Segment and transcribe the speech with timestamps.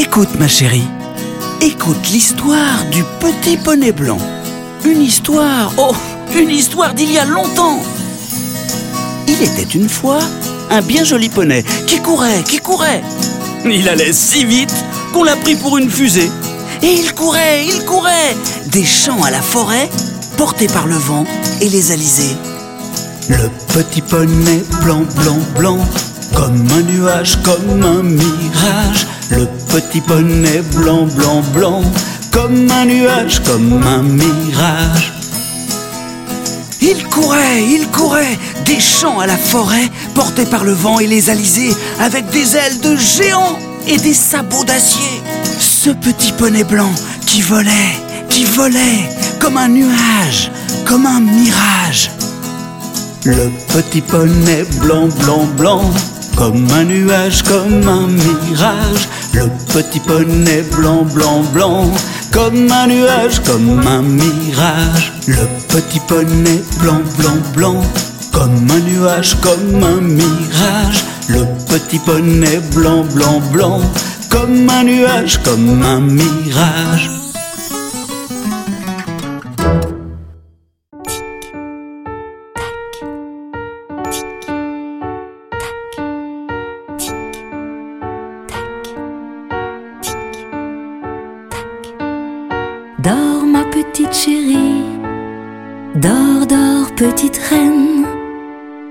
[0.00, 0.88] Écoute ma chérie,
[1.60, 4.16] écoute l'histoire du petit poney blanc.
[4.86, 5.94] Une histoire, oh,
[6.34, 7.82] une histoire d'il y a longtemps.
[9.28, 10.20] Il était une fois
[10.70, 13.02] un bien joli poney qui courait, qui courait.
[13.66, 14.72] Il allait si vite
[15.12, 16.30] qu'on l'a pris pour une fusée.
[16.80, 18.34] Et il courait, il courait,
[18.68, 19.90] des champs à la forêt,
[20.38, 21.26] porté par le vent
[21.60, 22.36] et les alizés.
[23.28, 25.78] Le petit poney blanc, blanc, blanc,
[26.34, 29.06] comme un nuage, comme un mirage.
[29.30, 31.82] Le petit poney blanc, blanc, blanc,
[32.32, 35.12] comme un nuage, comme un mirage.
[36.80, 41.30] Il courait, il courait, des champs à la forêt, porté par le vent et les
[41.30, 45.22] alizés, avec des ailes de géant et des sabots d'acier.
[45.60, 46.92] Ce petit poney blanc
[47.24, 47.94] qui volait,
[48.28, 50.50] qui volait, comme un nuage,
[50.84, 52.10] comme un mirage.
[53.24, 55.90] Le petit poney blanc, blanc, blanc,
[56.36, 59.08] comme un nuage, comme un mirage.
[59.32, 61.90] Le petit poney blanc, blanc, blanc,
[62.32, 65.12] comme un nuage, comme un mirage.
[65.26, 67.82] Le petit poney blanc, blanc, blanc,
[68.32, 71.04] comme un nuage, comme un mirage.
[71.28, 73.80] Le petit poney blanc, blanc, blanc,
[74.28, 77.19] comme un nuage, comme un mirage.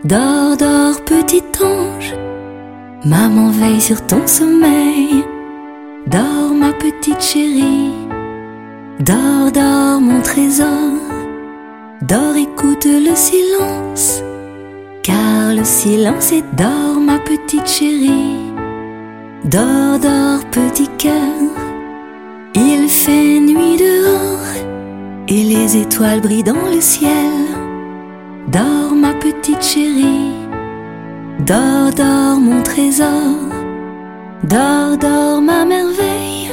[0.03, 2.16] Dors, dors petit ange,
[3.05, 5.23] maman veille sur ton sommeil.
[6.08, 7.91] Dors ma petite chérie,
[9.00, 10.66] dors, dors mon trésor,
[12.02, 14.23] dors écoute le silence,
[15.03, 18.38] car le silence est dors ma petite chérie,
[19.45, 21.13] dors, dors petit cœur.
[22.56, 24.66] Il fait nuit dehors
[25.28, 27.38] et les étoiles brillent dans le ciel.
[28.51, 30.33] Dors ma petite chérie,
[31.45, 33.37] dors, dors mon trésor,
[34.43, 36.49] dors, dors ma merveille.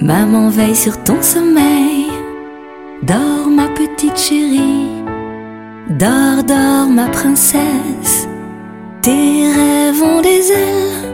[0.00, 2.06] Maman veille sur ton sommeil.
[3.02, 4.86] Dors ma petite chérie,
[5.88, 8.28] dors, dors ma princesse.
[9.02, 11.10] Tes rêves ont des ailes.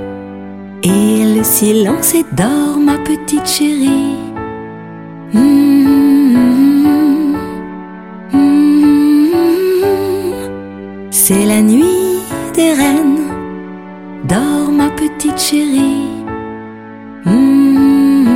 [0.83, 4.17] Et le silence est dors ma petite chérie.
[5.33, 6.06] Mmh,
[11.29, 12.21] C'est la nuit
[12.55, 13.33] des reines.
[14.29, 16.07] Dors ma petite chérie.
[17.25, 18.29] Mmh,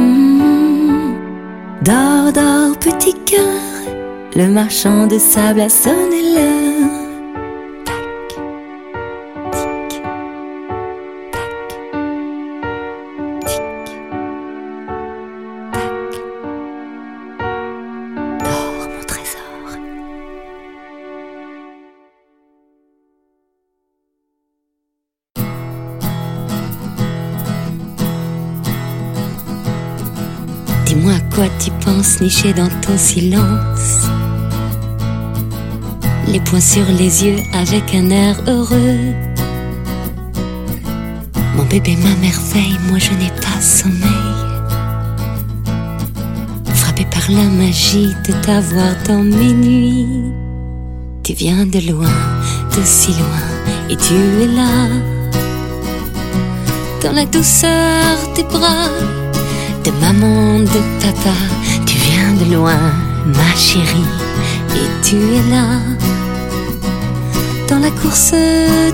[1.84, 3.62] Dors, dors petit cœur.
[4.34, 6.99] Le marchand de sable a sonné l'heure.
[32.00, 34.08] Penses niché dans ton silence.
[36.28, 39.12] Les poings sur les yeux avec un air heureux.
[41.56, 44.34] Mon bébé, ma merveille, moi je n'ai pas sommeil.
[46.74, 50.32] Frappé par la magie de t'avoir dans mes nuits.
[51.22, 52.16] Tu viens de loin,
[52.76, 53.44] de si loin,
[53.90, 54.88] et tu es là.
[57.02, 58.88] Dans la douceur des bras
[59.84, 61.36] de maman, de papa,
[62.38, 62.78] de loin,
[63.26, 64.10] ma chérie,
[64.74, 65.80] et tu es là.
[67.68, 68.32] Dans la course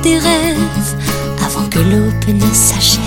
[0.03, 0.97] des rêves,
[1.45, 3.03] avant que l'aube ne s'achève.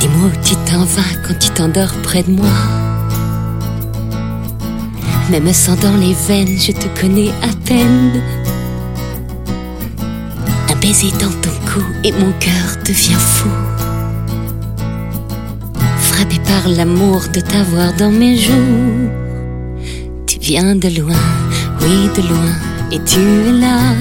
[0.00, 2.50] Dis-moi où tu t'en vas quand tu t'endors près de moi.
[5.30, 8.22] Même sang dans les veines, je te connais à peine.
[10.70, 13.48] Un baiser dans ton cou et mon cœur devient fou.
[16.16, 19.10] Frappé par l'amour de t'avoir dans mes joues.
[20.26, 21.26] Tu viens de loin,
[21.82, 22.52] oui de loin,
[22.90, 23.92] et tu es là.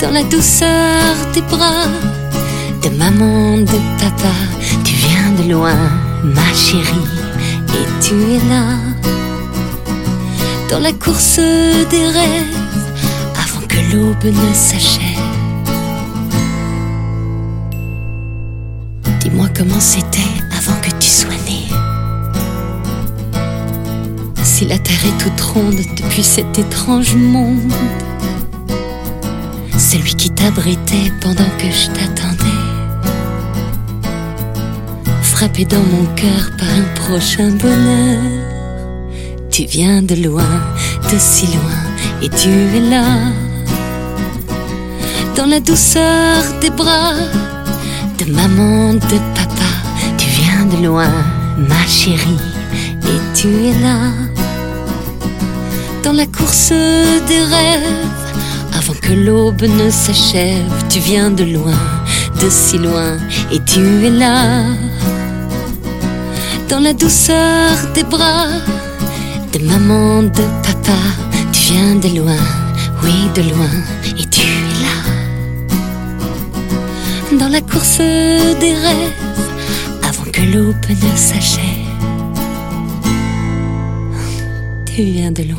[0.00, 1.84] Dans la douceur des bras
[2.82, 4.32] de maman, de papa,
[4.82, 5.76] tu viens de loin,
[6.24, 7.10] ma chérie,
[7.74, 8.78] et tu es là.
[10.70, 11.36] Dans la course
[11.90, 12.56] des rêves,
[13.44, 15.27] avant que l'aube ne s'achève.
[19.58, 20.20] Comment c'était
[20.56, 21.66] avant que tu sois né.
[24.44, 27.72] Si la terre est toute ronde depuis cet étrange monde.
[29.76, 32.60] celui qui t'abritait pendant que je t'attendais.
[35.22, 38.22] Frappé dans mon cœur par un prochain bonheur.
[39.50, 40.62] Tu viens de loin,
[41.10, 41.82] de si loin,
[42.22, 43.32] et tu es là.
[45.36, 47.14] Dans la douceur des bras
[48.18, 49.47] de maman, de papa,
[50.68, 51.10] de loin,
[51.56, 52.40] ma chérie,
[53.02, 54.12] et tu es là.
[56.02, 58.06] Dans la course des rêves,
[58.76, 61.78] avant que l'aube ne s'achève, tu viens de loin,
[62.40, 63.16] de si loin,
[63.50, 64.64] et tu es là.
[66.68, 68.48] Dans la douceur des bras
[69.52, 71.00] de maman, de papa,
[71.52, 72.42] tu viens de loin,
[73.02, 73.74] oui, de loin,
[74.18, 74.96] et tu es là.
[77.38, 79.47] Dans la course des rêves,
[80.38, 81.64] que l'aube ne s'achève,
[84.86, 85.58] tu viens de loin.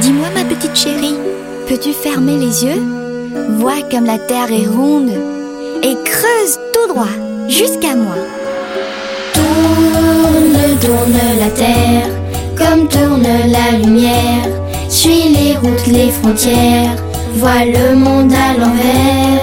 [0.00, 1.14] Dis-moi ma petite chérie,
[1.68, 2.82] peux-tu fermer les yeux?
[3.58, 5.12] Vois comme la terre est ronde
[5.84, 7.14] et creuse tout droit
[7.48, 8.16] jusqu'à moi.
[9.32, 12.08] Tourne, tourne la terre,
[12.56, 14.53] comme tourne la lumière.
[14.94, 16.94] Suis les routes, les frontières,
[17.34, 19.42] vois le monde à l'envers.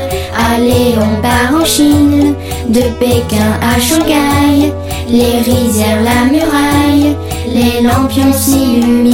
[0.55, 2.35] Allez, on part en Chine,
[2.69, 4.71] de Pékin à Shanghai.
[5.09, 7.17] Les rizières, la muraille,
[7.47, 9.13] les lampions s'illuminent.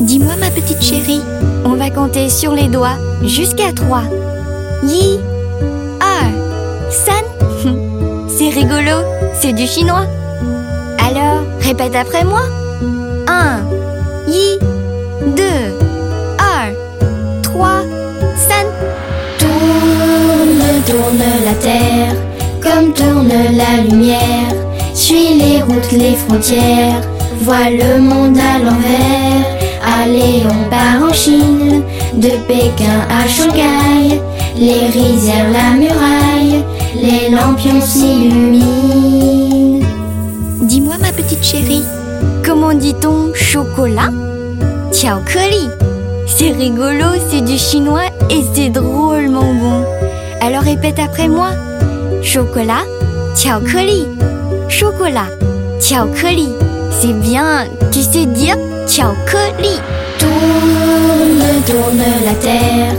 [0.00, 1.22] Dis-moi, ma petite chérie,
[1.64, 4.04] on va compter sur les doigts jusqu'à trois.
[4.84, 5.18] Yi,
[6.02, 6.30] er,
[6.90, 7.24] san.
[8.28, 9.02] C'est rigolo,
[9.40, 10.04] c'est du chinois.
[11.08, 12.42] Alors, répète après moi.
[13.26, 13.79] 1
[19.38, 22.14] Tourne, tourne la terre,
[22.62, 24.54] comme tourne la lumière.
[24.94, 27.02] Suis les routes, les frontières,
[27.40, 29.46] vois le monde à l'envers.
[30.00, 31.82] Allez, on part en Chine,
[32.14, 34.20] de Pékin à Shanghai.
[34.56, 39.80] Les rizières, la muraille, les lampions s'illuminent.
[40.62, 41.82] Dis-moi ma petite chérie,
[42.60, 44.10] comment dit-on chocolat?
[44.92, 45.68] Tiaokeli.
[46.26, 49.84] C'est rigolo, c'est du chinois et c'est drôlement bon.
[50.42, 51.50] Alors répète après moi.
[52.22, 52.84] Chocolat,
[53.34, 54.06] tiaokeli.
[54.68, 55.28] Chocolat,
[55.80, 56.48] tiaokeli.
[57.00, 59.76] C'est bien, tu sais dire tiaokeli.
[60.18, 62.92] Tourne, tourne la terre,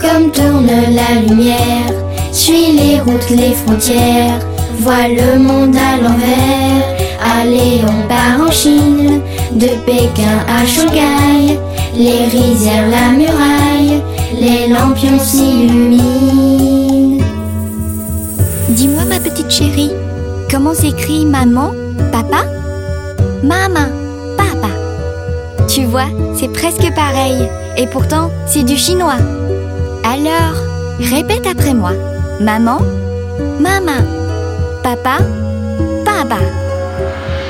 [0.00, 1.92] comme tourne la lumière.
[2.30, 4.38] Suis les routes, les frontières,
[4.78, 6.97] vois le monde à l'envers.
[7.40, 9.20] Allez, on part en Chine,
[9.52, 11.56] de Pékin à Shanghai.
[11.94, 14.02] Les rizières, la muraille,
[14.40, 17.22] les lampions s'illuminent.
[18.70, 19.92] Dis-moi ma petite chérie,
[20.50, 21.70] comment s'écrit maman,
[22.10, 22.44] papa?
[23.44, 23.86] Maman,
[24.36, 24.70] papa.
[25.68, 27.48] Tu vois, c'est presque pareil.
[27.76, 29.18] Et pourtant, c'est du chinois.
[30.02, 30.56] Alors,
[30.98, 31.92] répète après moi.
[32.40, 32.80] Maman,
[33.60, 34.02] maman.
[34.82, 35.18] Papa,
[36.04, 36.40] papa.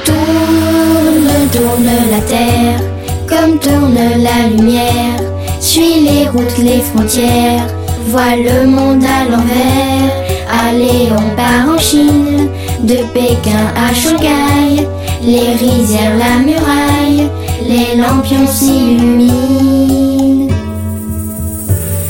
[0.08, 2.80] Tourne, tourne la terre,
[3.28, 5.20] comme tourne la lumière.
[5.60, 7.66] Suis les routes, les frontières,
[8.06, 10.12] vois le monde à l'envers.
[10.50, 12.48] Allez, on part en Chine,
[12.82, 14.86] de Pékin à Shanghai.
[15.22, 17.28] Les rizières, la muraille,
[17.68, 20.48] les lampions s'illuminent.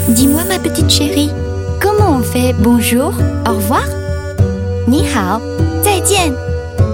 [0.09, 1.31] Dis-moi ma petite chérie,
[1.81, 3.13] comment on fait bonjour,
[3.49, 3.87] au revoir?
[4.87, 5.41] Ni hao,
[5.83, 6.35] 再见.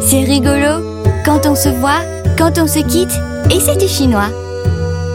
[0.00, 0.93] C'est rigolo
[1.24, 2.02] quand on se voit,
[2.38, 3.18] quand on se quitte,
[3.50, 4.30] et c'est du chinois.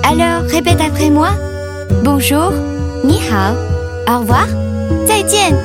[0.03, 1.29] Alors, répète après moi.
[2.03, 2.51] Bonjour,
[3.03, 3.55] ni hao,
[4.07, 4.47] au revoir,
[5.05, 5.55] 再见.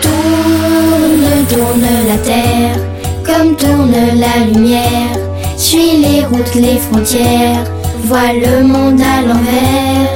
[0.00, 2.76] Tourne, tourne la terre,
[3.24, 5.16] comme tourne la lumière.
[5.56, 7.64] Suis les routes, les frontières,
[8.04, 10.08] vois le monde à l'envers.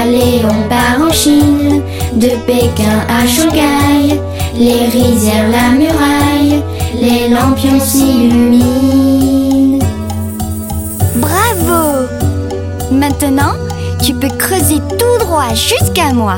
[0.00, 1.82] Allez, on part en Chine,
[2.14, 4.20] de Pékin à Shanghai
[4.57, 6.63] Les rizières, la muraille,
[7.01, 9.79] les lampions s'illuminent.
[11.15, 12.07] Bravo
[12.91, 13.53] Maintenant,
[14.01, 16.37] tu peux creuser tout droit jusqu'à moi.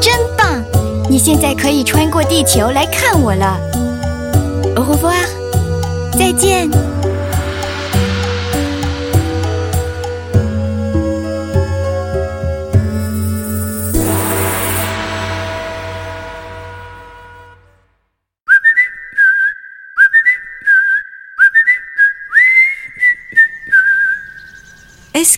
[0.00, 0.62] 真棒！
[1.08, 3.58] 你现在可以穿过地球来看我了。
[4.76, 5.14] Au revoir，
[6.18, 6.70] 再见。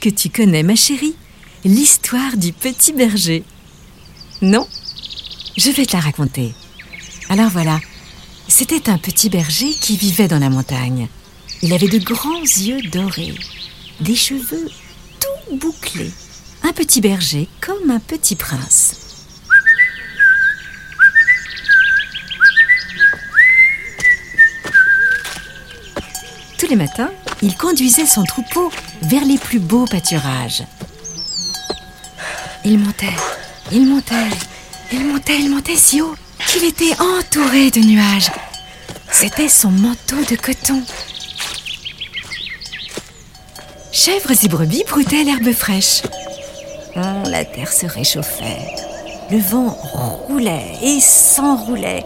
[0.10, 1.16] Tu connais, ma chérie,
[1.64, 3.44] l'histoire du petit berger
[4.42, 4.68] Non?
[5.58, 6.54] Je vais te la raconter.
[7.30, 7.80] Alors voilà,
[8.48, 11.08] C'était un petit berger qui vivait dans la montagne.
[11.62, 13.34] Il avait de grands yeux dorés,
[14.00, 14.70] des cheveux
[15.20, 16.12] tout bouclés.
[16.64, 19.02] Un petit berger comme un petit prince.
[26.60, 27.12] Tous les matins,
[27.46, 28.72] il conduisait son troupeau
[29.04, 30.64] vers les plus beaux pâturages.
[32.64, 33.16] Il montait,
[33.72, 34.32] il montait,
[34.92, 36.16] il montait, il montait si haut
[36.48, 38.32] qu'il était entouré de nuages.
[39.12, 40.82] C'était son manteau de coton.
[43.92, 46.02] Chèvres et brebis broutaient l'herbe fraîche.
[46.96, 48.74] Oh, la terre se réchauffait.
[49.30, 52.04] Le vent roulait et s'enroulait.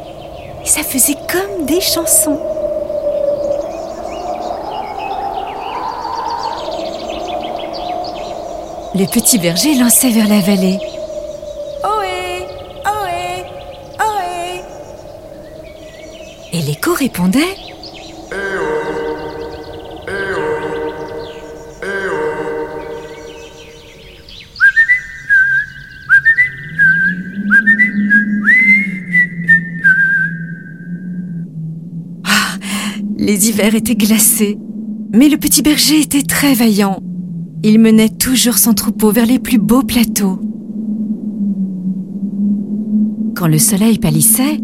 [0.65, 2.58] Et ça faisait comme des chansons.
[8.99, 10.77] Le petit berger lançait vers la vallée.
[11.85, 12.43] Ohé
[12.85, 13.45] Ohé
[13.97, 14.61] Ohé
[16.51, 17.39] Et l'écho répondait
[32.25, 32.57] Ah,
[33.17, 34.57] Les hivers étaient glacés,
[35.13, 37.01] mais le petit berger était très vaillant.
[37.61, 40.39] Il menait toujours son troupeau vers les plus beaux plateaux.
[43.35, 44.61] Quand le soleil pâlissait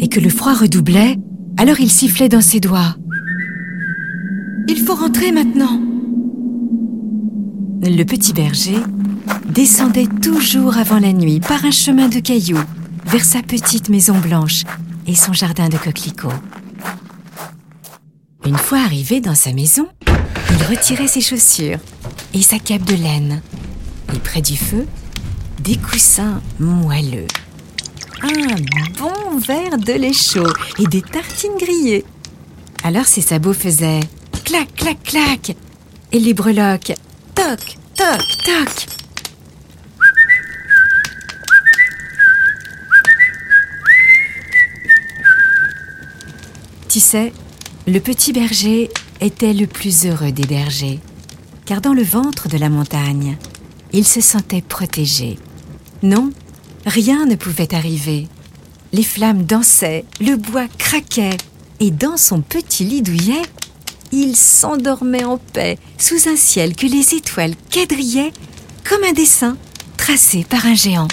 [0.00, 1.18] et que le froid redoublait,
[1.58, 2.96] alors il sifflait dans ses doigts.
[4.66, 5.78] Il faut rentrer maintenant.
[7.82, 8.78] Le petit berger
[9.50, 12.58] descendait toujours avant la nuit par un chemin de cailloux
[13.06, 14.64] vers sa petite maison blanche
[15.06, 16.28] et son jardin de coquelicots.
[18.46, 19.86] Une fois arrivé dans sa maison,
[20.50, 21.78] il retirait ses chaussures
[22.42, 23.42] sa cape de laine.
[24.14, 24.86] Et près du feu,
[25.60, 27.26] des coussins moelleux.
[28.22, 28.56] Un
[28.98, 32.04] bon verre de lait chaud et des tartines grillées.
[32.82, 34.00] Alors ses sabots faisaient
[34.44, 35.56] clac, clac, clac.
[36.10, 36.94] Et les breloques
[37.34, 38.86] toc, toc, toc.
[46.88, 47.32] Tu sais,
[47.86, 48.90] le petit berger
[49.20, 50.98] était le plus heureux des bergers
[51.68, 53.36] car dans le ventre de la montagne,
[53.92, 55.38] il se sentait protégé.
[56.02, 56.30] Non,
[56.86, 58.26] rien ne pouvait arriver.
[58.94, 61.36] Les flammes dansaient, le bois craquait,
[61.80, 63.42] et dans son petit lit douillet,
[64.12, 68.32] il s'endormait en paix sous un ciel que les étoiles quadrillaient
[68.88, 69.58] comme un dessin
[69.98, 71.08] tracé par un géant.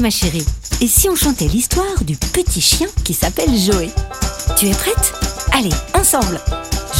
[0.00, 0.46] Ma chérie,
[0.80, 3.90] et si on chantait l'histoire du petit chien qui s'appelle Joey?
[4.56, 5.12] Tu es prête?
[5.52, 6.40] Allez, ensemble.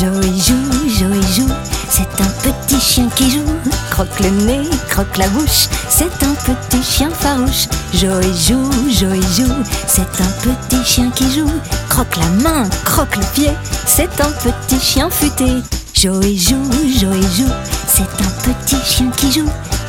[0.01, 1.49] Joey joue, Joey joue,
[1.89, 3.45] c'est un petit chien qui joue.
[3.91, 7.69] Croque le nez, croque la bouche, c'est un petit chien farouche.
[7.95, 11.53] Joey joue, Joey joue, c'est un petit chien qui joue.
[11.89, 13.53] Croque la main, croque le pied,
[13.87, 15.63] c'est un petit chien futé.
[15.95, 17.53] Joey joue, Joey joue,
[17.87, 19.49] c'est un petit chien qui joue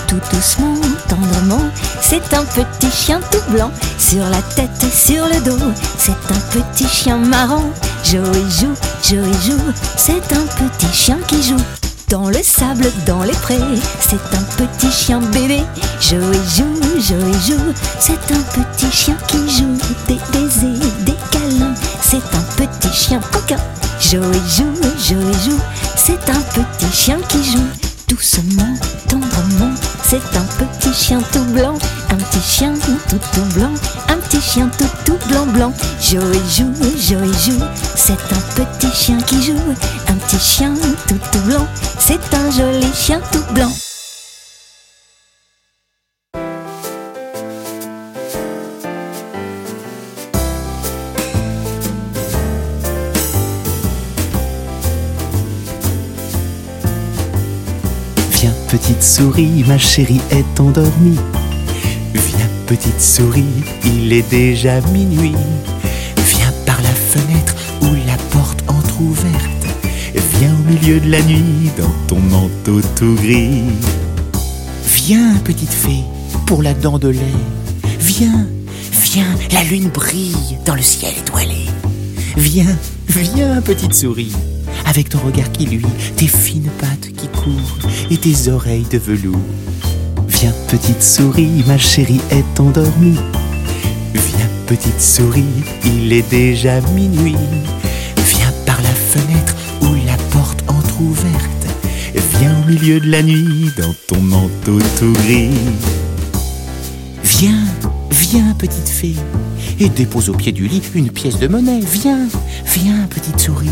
[0.09, 0.75] tout doucement,
[1.07, 1.69] tendrement.
[2.01, 5.71] C'est un petit chien tout blanc, sur la tête et sur le dos.
[5.97, 7.69] C'est un petit chien marrant.
[8.03, 8.73] Joey joue,
[9.03, 11.63] Joey joue, c'est un petit chien qui joue.
[12.09, 13.59] Dans le sable, dans les prés,
[13.99, 15.61] c'est un petit chien bébé.
[16.01, 19.77] Joey joue, Joey joue, c'est un petit chien qui joue.
[20.07, 23.61] Des baisers, des câlins, c'est un petit chien coquin.
[23.99, 25.59] Joey joue, Joey joue,
[25.95, 27.88] c'est un petit chien qui joue.
[28.09, 28.73] Doucement,
[29.07, 29.71] tendrement,
[30.03, 31.77] c'est un petit chien tout blanc,
[32.09, 33.71] un petit chien tout tout blanc,
[34.07, 35.73] un petit chien tout tout blanc blanc.
[36.01, 37.63] Joey joue, Joey joue,
[37.95, 39.53] c'est un petit chien qui joue,
[40.07, 40.73] un petit chien
[41.07, 41.67] tout tout blanc,
[41.99, 43.71] c'est un joli chien tout blanc.
[58.69, 61.17] Petite souris, ma chérie est endormie.
[62.13, 65.33] Viens petite souris, il est déjà minuit.
[66.17, 69.65] Viens par la fenêtre ou la porte entr'ouverte.
[70.37, 73.63] Viens au milieu de la nuit dans ton manteau tout gris.
[74.85, 76.03] Viens petite fée
[76.45, 77.37] pour la dent de lait.
[77.99, 78.47] Viens,
[78.91, 81.65] viens, la lune brille dans le ciel étoilé.
[82.37, 84.35] Viens, viens petite souris,
[84.89, 87.77] avec ton regard qui luit, tes fines pattes qui courent
[88.09, 89.37] et tes oreilles de velours.
[90.27, 93.19] Viens petite souris, ma chérie est endormie.
[94.13, 95.43] Viens petite souris,
[95.85, 97.35] il est déjà minuit.
[98.17, 101.67] Viens par la fenêtre ou la porte entr'ouverte.
[102.39, 105.51] Viens au milieu de la nuit dans ton manteau tout gris.
[107.23, 107.65] Viens,
[108.09, 109.15] viens, petite fée,
[109.79, 111.81] et dépose au pied du lit une pièce de monnaie.
[111.81, 112.27] Viens,
[112.65, 113.69] viens, petite souris,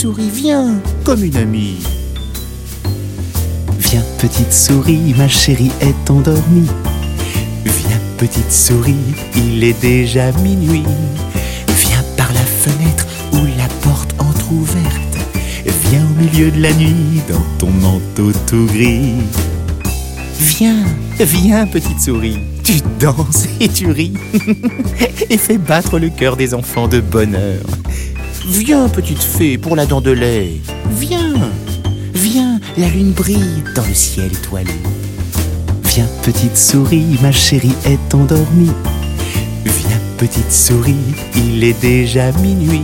[0.00, 1.76] souris, viens, comme une amie.
[3.78, 6.70] Viens petite souris, ma chérie est endormie.
[7.66, 8.94] Viens petite souris,
[9.36, 10.84] il est déjà minuit.
[11.84, 15.18] Viens par la fenêtre ou la porte entr'ouverte.
[15.90, 19.16] Viens au milieu de la nuit dans ton manteau tout gris.
[20.38, 20.82] Viens,
[21.18, 24.14] viens, petite souris, tu danses et tu ris,
[25.28, 27.60] et fais battre le cœur des enfants de bonheur.
[28.46, 30.60] Viens, petite fée, pour la dent de lait.
[30.98, 31.34] Viens,
[32.14, 34.72] viens, la lune brille dans le ciel étoilé.
[35.84, 38.72] Viens petite souris, ma chérie est endormie.
[39.64, 40.94] Viens petite souris,
[41.36, 42.82] il est déjà minuit.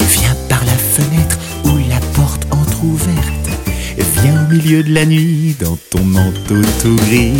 [0.00, 3.48] Viens par la fenêtre ou la porte entr'ouverte.
[4.22, 7.32] Viens au milieu de la nuit dans ton manteau tout gris.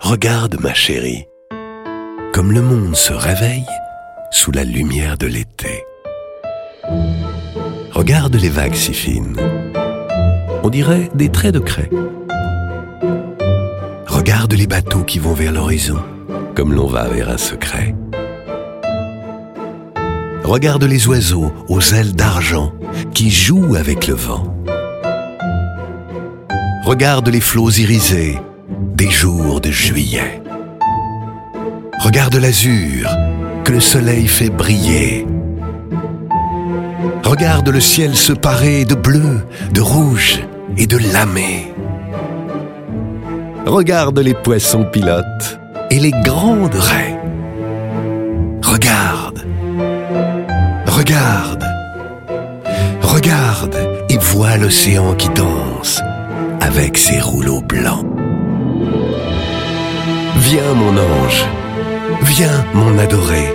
[0.00, 1.24] Regarde ma chérie,
[2.32, 3.64] comme le monde se réveille
[4.30, 5.84] sous la lumière de l'été.
[7.92, 9.36] Regarde les vagues si fines,
[10.62, 11.90] on dirait des traits de craie.
[14.06, 15.98] Regarde les bateaux qui vont vers l'horizon,
[16.54, 17.94] comme l'on va vers un secret.
[20.44, 22.72] Regarde les oiseaux aux ailes d'argent
[23.14, 24.56] qui jouent avec le vent.
[26.84, 28.38] Regarde les flots irisés
[28.94, 30.42] des jours de juillet.
[32.00, 33.08] Regarde l'azur
[33.64, 35.26] que le soleil fait briller.
[37.24, 40.42] Regarde le ciel se parer de bleu, de rouge
[40.76, 41.72] et de lamé.
[43.66, 45.58] Regarde les poissons pilotes
[45.90, 47.18] et les grandes raies.
[48.62, 49.44] Regarde,
[50.86, 51.64] regarde,
[53.02, 53.76] regarde
[54.08, 56.00] et vois l'océan qui danse
[56.60, 58.06] avec ses rouleaux blancs.
[60.36, 61.44] Viens mon ange,
[62.22, 63.54] viens mon adoré,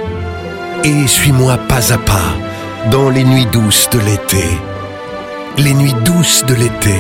[0.83, 2.33] et suis-moi pas à pas
[2.91, 4.45] dans les nuits douces de l'été,
[5.59, 6.95] les nuits douces de l'été.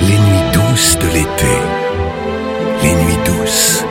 [0.00, 1.54] Les nuits douces de l'été.
[2.82, 3.84] Les nuits douces.